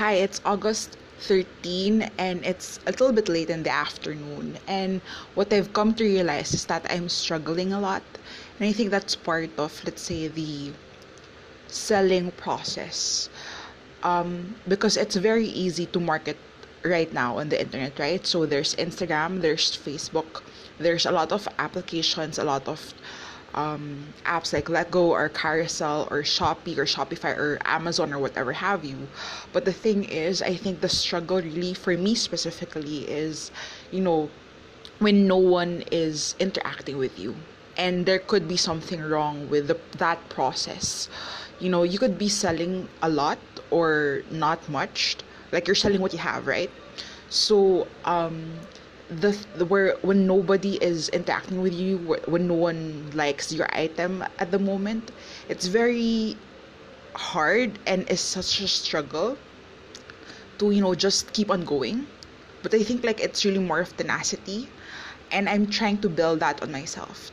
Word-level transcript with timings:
Hi, 0.00 0.14
it's 0.14 0.40
August 0.46 0.96
13 1.28 2.08
and 2.16 2.42
it's 2.42 2.80
a 2.86 2.90
little 2.90 3.12
bit 3.12 3.28
late 3.28 3.50
in 3.50 3.64
the 3.64 3.70
afternoon. 3.70 4.56
And 4.66 5.02
what 5.34 5.52
I've 5.52 5.74
come 5.74 5.92
to 5.96 6.04
realize 6.04 6.54
is 6.54 6.64
that 6.72 6.86
I'm 6.88 7.10
struggling 7.10 7.74
a 7.74 7.80
lot. 7.80 8.02
And 8.58 8.66
I 8.66 8.72
think 8.72 8.88
that's 8.88 9.14
part 9.14 9.50
of, 9.58 9.78
let's 9.84 10.00
say, 10.00 10.28
the 10.28 10.72
selling 11.66 12.30
process. 12.30 13.28
Um, 14.02 14.54
because 14.66 14.96
it's 14.96 15.16
very 15.16 15.48
easy 15.48 15.84
to 15.92 16.00
market 16.00 16.38
right 16.82 17.12
now 17.12 17.36
on 17.36 17.50
the 17.50 17.60
internet, 17.60 17.98
right? 17.98 18.26
So 18.26 18.46
there's 18.46 18.74
Instagram, 18.76 19.42
there's 19.42 19.76
Facebook, 19.76 20.40
there's 20.78 21.04
a 21.04 21.10
lot 21.12 21.30
of 21.30 21.46
applications, 21.58 22.38
a 22.38 22.44
lot 22.44 22.66
of 22.68 22.94
um, 23.54 24.12
apps 24.24 24.52
like 24.52 24.66
Letgo 24.66 25.08
or 25.08 25.28
Carousell 25.28 26.10
or 26.10 26.22
Shopee 26.22 26.78
or 26.78 26.84
Shopify 26.84 27.36
or 27.36 27.58
Amazon 27.64 28.12
or 28.12 28.18
whatever 28.18 28.52
have 28.52 28.84
you. 28.84 29.08
But 29.52 29.64
the 29.64 29.72
thing 29.72 30.04
is, 30.04 30.42
I 30.42 30.54
think 30.54 30.80
the 30.80 30.88
struggle 30.88 31.40
really 31.40 31.74
for 31.74 31.96
me 31.96 32.14
specifically 32.14 33.08
is, 33.08 33.50
you 33.90 34.00
know, 34.00 34.30
when 34.98 35.26
no 35.26 35.38
one 35.38 35.82
is 35.90 36.36
interacting 36.38 36.98
with 36.98 37.18
you 37.18 37.34
and 37.76 38.06
there 38.06 38.18
could 38.18 38.46
be 38.46 38.56
something 38.56 39.00
wrong 39.00 39.48
with 39.48 39.68
the, 39.68 39.78
that 39.98 40.28
process. 40.28 41.08
You 41.58 41.70
know, 41.70 41.82
you 41.82 41.98
could 41.98 42.18
be 42.18 42.28
selling 42.28 42.88
a 43.02 43.08
lot 43.08 43.38
or 43.70 44.22
not 44.30 44.68
much, 44.68 45.16
like 45.52 45.66
you're 45.66 45.74
selling 45.74 46.00
what 46.00 46.12
you 46.12 46.18
have, 46.18 46.46
right? 46.46 46.70
So, 47.28 47.86
um, 48.04 48.52
the, 49.10 49.36
the 49.56 49.64
where 49.64 49.96
when 50.02 50.26
nobody 50.26 50.76
is 50.76 51.08
interacting 51.10 51.60
with 51.60 51.74
you 51.74 51.98
when 52.26 52.46
no 52.46 52.54
one 52.54 53.10
likes 53.14 53.52
your 53.52 53.68
item 53.72 54.24
at 54.38 54.50
the 54.52 54.58
moment 54.58 55.10
it's 55.48 55.66
very 55.66 56.36
hard 57.14 57.78
and 57.86 58.08
it's 58.08 58.20
such 58.22 58.60
a 58.60 58.68
struggle 58.68 59.36
to 60.58 60.70
you 60.70 60.80
know 60.80 60.94
just 60.94 61.32
keep 61.32 61.50
on 61.50 61.64
going. 61.64 62.06
But 62.62 62.74
i 62.74 62.82
think 62.82 63.04
like 63.04 63.20
it's 63.20 63.44
really 63.44 63.58
more 63.58 63.80
of 63.80 63.96
tenacity 63.96 64.68
and 65.30 65.48
i'm 65.48 65.66
trying 65.66 65.98
to 66.02 66.08
build 66.08 66.40
that 66.40 66.62
on 66.62 66.70
myself. 66.70 67.32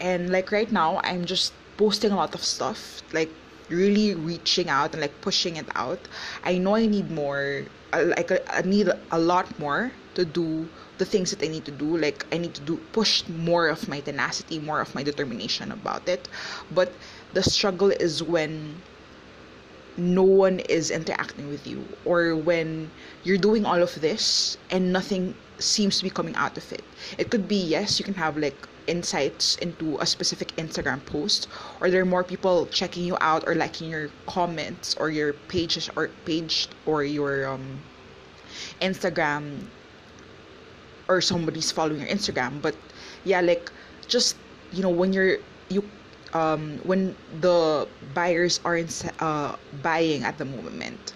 And 0.00 0.30
like 0.30 0.50
right 0.50 0.70
now 0.72 1.00
i'm 1.04 1.24
just 1.24 1.52
posting 1.76 2.10
a 2.10 2.16
lot 2.16 2.34
of 2.34 2.42
stuff 2.42 3.02
like 3.12 3.30
really 3.68 4.14
reaching 4.14 4.68
out 4.68 4.92
and 4.92 5.00
like 5.00 5.20
pushing 5.20 5.56
it 5.56 5.66
out 5.74 5.98
i 6.44 6.56
know 6.58 6.74
i 6.74 6.86
need 6.86 7.10
more 7.10 7.64
uh, 7.92 8.04
like 8.16 8.30
uh, 8.30 8.38
i 8.50 8.62
need 8.62 8.88
a 9.10 9.18
lot 9.18 9.58
more 9.58 9.92
to 10.14 10.24
do 10.24 10.68
the 10.98 11.04
things 11.04 11.30
that 11.32 11.42
I 11.42 11.48
need 11.48 11.64
to 11.64 11.72
do. 11.72 11.96
Like 11.96 12.24
I 12.32 12.38
need 12.38 12.54
to 12.54 12.60
do 12.60 12.76
push 12.92 13.26
more 13.28 13.66
of 13.66 13.88
my 13.88 13.98
tenacity, 13.98 14.60
more 14.60 14.80
of 14.80 14.94
my 14.94 15.02
determination 15.02 15.72
about 15.72 16.08
it. 16.08 16.28
But 16.70 16.92
the 17.32 17.42
struggle 17.42 17.90
is 17.90 18.22
when 18.22 18.76
no 19.96 20.22
one 20.22 20.60
is 20.60 20.90
interacting 20.90 21.48
with 21.48 21.66
you 21.66 21.84
or 22.04 22.34
when 22.34 22.90
you're 23.22 23.38
doing 23.38 23.64
all 23.64 23.80
of 23.82 24.00
this 24.00 24.56
and 24.70 24.92
nothing 24.92 25.34
seems 25.58 25.98
to 25.98 26.04
be 26.04 26.10
coming 26.10 26.34
out 26.34 26.56
of 26.58 26.72
it. 26.72 26.82
It 27.18 27.30
could 27.30 27.46
be 27.48 27.56
yes, 27.56 27.98
you 27.98 28.04
can 28.04 28.14
have 28.14 28.36
like 28.36 28.56
insights 28.86 29.56
into 29.56 29.96
a 29.98 30.06
specific 30.06 30.54
Instagram 30.56 31.04
post 31.06 31.48
or 31.80 31.90
there 31.90 32.02
are 32.02 32.06
more 32.06 32.24
people 32.24 32.66
checking 32.66 33.04
you 33.04 33.16
out 33.20 33.44
or 33.46 33.54
liking 33.54 33.88
your 33.88 34.10
comments 34.26 34.94
or 34.98 35.10
your 35.10 35.32
pages 35.48 35.88
or 35.96 36.10
page 36.26 36.68
or 36.86 37.04
your 37.04 37.48
um 37.48 37.80
Instagram 38.80 39.66
or 41.08 41.20
somebody's 41.20 41.70
following 41.70 42.00
your 42.00 42.08
Instagram. 42.08 42.60
But 42.62 42.74
yeah, 43.24 43.40
like 43.40 43.70
just 44.08 44.36
you 44.72 44.82
know 44.82 44.90
when 44.90 45.12
you're 45.12 45.38
you 45.68 45.82
um 46.34 46.78
when 46.82 47.16
the 47.30 47.88
buyers 48.02 48.60
aren't 48.64 49.04
uh 49.20 49.56
buying 49.72 50.24
at 50.24 50.38
the 50.38 50.44
moment 50.44 51.14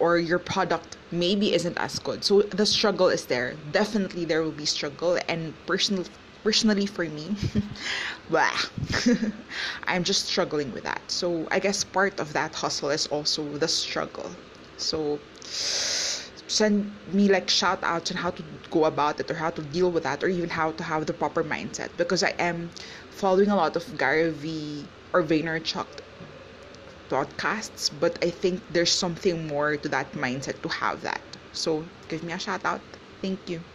or 0.00 0.18
your 0.18 0.38
product 0.38 0.96
maybe 1.10 1.52
isn't 1.54 1.78
as 1.78 1.98
good. 1.98 2.24
So 2.24 2.42
the 2.42 2.66
struggle 2.66 3.08
is 3.08 3.26
there. 3.26 3.54
Definitely 3.70 4.24
there 4.24 4.42
will 4.42 4.52
be 4.52 4.66
struggle. 4.66 5.18
And 5.28 5.54
personal 5.66 6.06
personally 6.44 6.86
for 6.86 7.04
me 7.04 7.36
i'm 9.86 10.04
just 10.04 10.26
struggling 10.26 10.70
with 10.72 10.84
that. 10.84 11.10
So 11.10 11.48
i 11.50 11.58
guess 11.58 11.84
part 11.84 12.20
of 12.20 12.32
that 12.32 12.54
hustle 12.54 12.90
is 12.90 13.06
also 13.06 13.56
the 13.56 13.68
struggle. 13.68 14.36
So 14.76 15.20
send 16.48 17.00
me 17.06 17.28
like 17.28 17.50
shout 17.50 17.84
outs 17.84 18.10
on 18.10 18.16
how 18.18 18.30
to 18.30 18.42
go 18.70 18.84
about 18.86 19.20
it 19.20 19.30
or 19.30 19.34
how 19.34 19.50
to 19.50 19.62
deal 19.62 19.92
with 19.92 20.04
that 20.04 20.24
or 20.24 20.28
even 20.28 20.50
how 20.50 20.72
to 20.72 20.84
have 20.84 21.06
the 21.06 21.14
proper 21.14 21.44
mindset 21.44 21.96
because 21.96 22.22
I 22.24 22.34
am 22.38 22.70
following 23.10 23.50
a 23.50 23.56
lot 23.56 23.76
of 23.76 23.96
Gary 23.96 24.30
V. 24.32 24.92
or 25.12 25.22
Vaynerchuk 25.24 26.00
podcasts 27.10 27.88
but 27.92 28.18
I 28.24 28.30
think 28.30 28.64
there's 28.70 28.92
something 28.92 29.46
more 29.46 29.76
to 29.76 29.88
that 29.90 30.12
mindset 30.12 30.62
to 30.62 30.68
have 30.68 31.02
that. 31.02 31.36
So 31.52 31.90
give 32.08 32.22
me 32.22 32.32
a 32.32 32.38
shout 32.38 32.64
out. 32.64 32.96
Thank 33.22 33.50
you 33.50 33.68